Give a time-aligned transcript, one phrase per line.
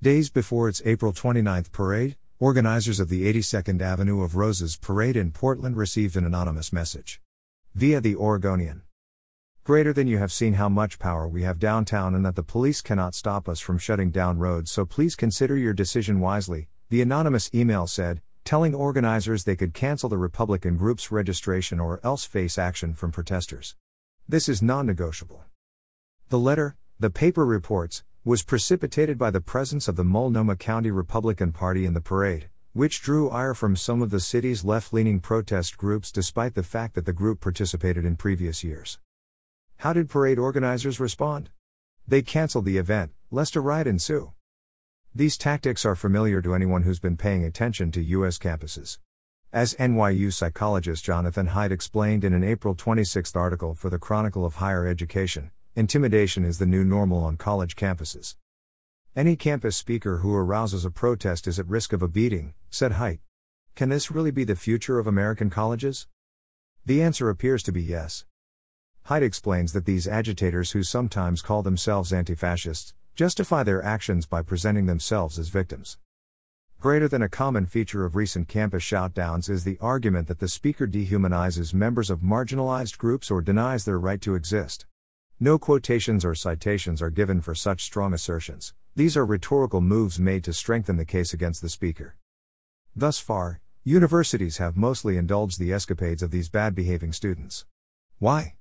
[0.00, 5.32] Days before its April 29th parade, organizers of the 82nd Avenue of Roses parade in
[5.32, 7.20] Portland received an anonymous message.
[7.74, 8.82] Via the Oregonian.
[9.64, 12.80] Greater than you have seen how much power we have downtown and that the police
[12.80, 17.50] cannot stop us from shutting down roads, so please consider your decision wisely, the anonymous
[17.52, 22.94] email said, telling organizers they could cancel the Republican group's registration or else face action
[22.94, 23.74] from protesters.
[24.28, 25.42] This is non negotiable.
[26.28, 31.50] The letter, the paper reports, was precipitated by the presence of the Multnomah County Republican
[31.50, 35.78] Party in the parade, which drew ire from some of the city's left leaning protest
[35.78, 38.98] groups despite the fact that the group participated in previous years.
[39.78, 41.48] How did parade organizers respond?
[42.06, 44.34] They canceled the event, lest a riot ensue.
[45.14, 48.36] These tactics are familiar to anyone who's been paying attention to U.S.
[48.36, 48.98] campuses.
[49.54, 54.56] As NYU psychologist Jonathan Haidt explained in an April 26 article for the Chronicle of
[54.56, 58.34] Higher Education, Intimidation is the new normal on college campuses.
[59.14, 63.20] Any campus speaker who arouses a protest is at risk of a beating, said Haidt.
[63.76, 66.08] Can this really be the future of American colleges?
[66.84, 68.24] The answer appears to be yes.
[69.06, 74.42] Haidt explains that these agitators, who sometimes call themselves anti fascists, justify their actions by
[74.42, 75.96] presenting themselves as victims.
[76.80, 80.88] Greater than a common feature of recent campus shoutdowns is the argument that the speaker
[80.88, 84.84] dehumanizes members of marginalized groups or denies their right to exist.
[85.40, 90.42] No quotations or citations are given for such strong assertions, these are rhetorical moves made
[90.42, 92.16] to strengthen the case against the speaker.
[92.96, 97.66] Thus far, universities have mostly indulged the escapades of these bad behaving students.
[98.18, 98.56] Why?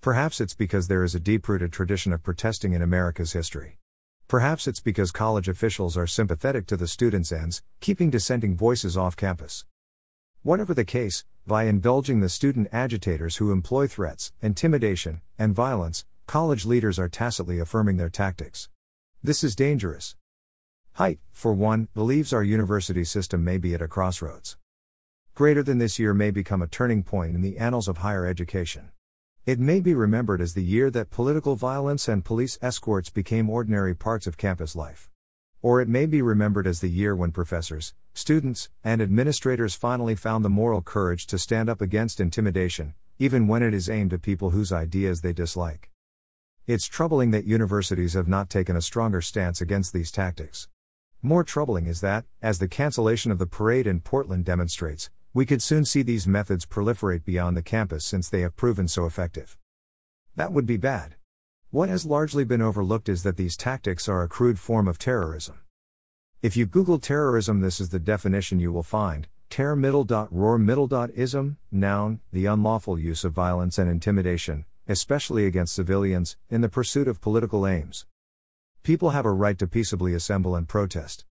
[0.00, 3.78] Perhaps it's because there is a deep rooted tradition of protesting in America's history.
[4.28, 9.16] Perhaps it's because college officials are sympathetic to the students' ends, keeping dissenting voices off
[9.16, 9.64] campus.
[10.44, 16.64] Whatever the case, by indulging the student agitators who employ threats, intimidation, and violence, college
[16.64, 18.68] leaders are tacitly affirming their tactics.
[19.20, 20.14] This is dangerous.
[20.96, 24.56] Haidt, for one, believes our university system may be at a crossroads.
[25.34, 28.90] Greater than this year may become a turning point in the annals of higher education.
[29.44, 33.96] It may be remembered as the year that political violence and police escorts became ordinary
[33.96, 35.10] parts of campus life.
[35.62, 40.44] Or it may be remembered as the year when professors, students, and administrators finally found
[40.44, 44.50] the moral courage to stand up against intimidation, even when it is aimed at people
[44.50, 45.90] whose ideas they dislike.
[46.72, 50.68] It's troubling that universities have not taken a stronger stance against these tactics.
[51.20, 55.64] More troubling is that, as the cancellation of the parade in Portland demonstrates, we could
[55.64, 59.58] soon see these methods proliferate beyond the campus since they have proven so effective.
[60.36, 61.16] That would be bad.
[61.70, 65.58] What has largely been overlooked is that these tactics are a crude form of terrorism.
[66.40, 70.56] If you Google terrorism, this is the definition you will find terror middle dot roar
[70.56, 76.60] middle dot ism, noun, the unlawful use of violence and intimidation, especially against civilians, in
[76.60, 78.06] the pursuit of political aims.
[78.82, 81.24] People have a right to peaceably assemble and protest.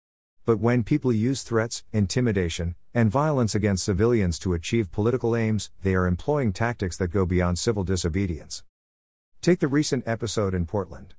[0.45, 5.93] But when people use threats, intimidation, and violence against civilians to achieve political aims, they
[5.93, 8.63] are employing tactics that go beyond civil disobedience.
[9.41, 11.13] Take the recent episode in Portland.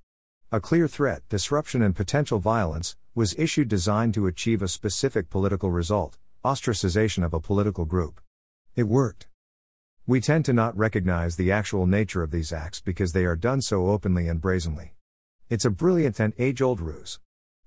[0.52, 5.70] A clear threat, disruption, and potential violence was issued designed to achieve a specific political
[5.70, 8.20] result ostracization of a political group.
[8.74, 9.29] It worked.
[10.10, 13.62] We tend to not recognize the actual nature of these acts because they are done
[13.62, 14.96] so openly and brazenly.
[15.48, 17.20] It's a brilliant and age old ruse.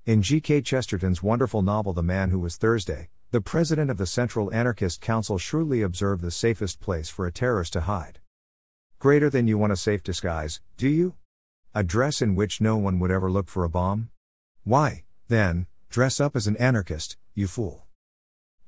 [0.05, 0.63] In G.K.
[0.63, 5.37] Chesterton's wonderful novel The Man Who Was Thursday, the president of the Central Anarchist Council
[5.37, 8.19] shrewdly observed the safest place for a terrorist to hide.
[8.99, 11.15] Greater than you want a safe disguise, do you?
[11.73, 14.09] A dress in which no one would ever look for a bomb?
[14.65, 17.87] Why, then, dress up as an anarchist, you fool.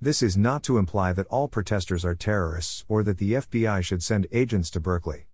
[0.01, 4.03] This is not to imply that all protesters are terrorists or that the FBI should
[4.03, 5.27] send agents to Berkeley.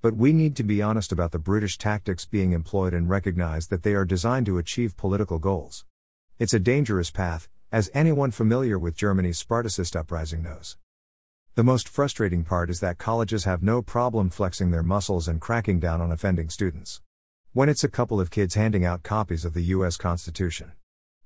[0.00, 3.82] But we need to be honest about the brutish tactics being employed and recognize that
[3.82, 5.84] they are designed to achieve political goals.
[6.38, 10.78] It's a dangerous path, as anyone familiar with Germany's Spartacist uprising knows.
[11.54, 15.78] The most frustrating part is that colleges have no problem flexing their muscles and cracking
[15.78, 17.02] down on offending students.
[17.52, 20.72] When it's a couple of kids handing out copies of the US Constitution.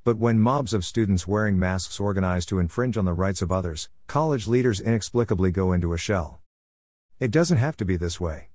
[0.03, 3.91] But when mobs of students wearing masks organize to infringe on the rights of others,
[4.07, 6.41] college leaders inexplicably go into a shell.
[7.19, 8.49] It doesn't have to be this way.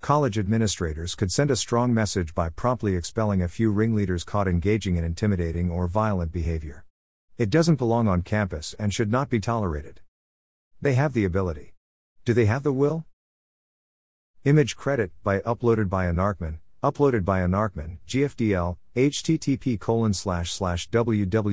[0.00, 4.96] College administrators could send a strong message by promptly expelling a few ringleaders caught engaging
[4.96, 6.84] in intimidating or violent behavior.
[7.36, 10.00] It doesn't belong on campus and should not be tolerated.
[10.80, 11.74] They have the ability.
[12.24, 13.06] Do they have the will?
[14.44, 21.50] Image credit by uploaded by Anarchman, uploaded by Anarchman, GFDL, http colon slash slash www.gnu.org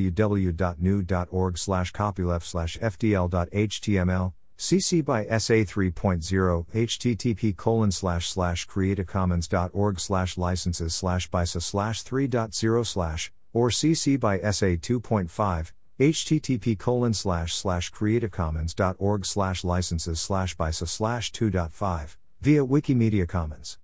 [1.58, 10.96] slash copyleft slash fdl.html cc by sa 3.0 http colon slash slash creativecommons.org slash licenses
[10.96, 19.26] slash bisa slash 3.0 slash or CC by SA 2.5, http colon slash slash creativecommons.org
[19.26, 23.78] slash licenses slash BISA slash 2.5, via Wikimedia Commons.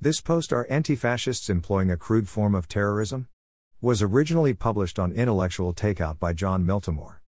[0.00, 3.26] This post Are Anti Fascists Employing a Crude Form of Terrorism?
[3.80, 7.16] was originally published on Intellectual Takeout by Jon Miltimore.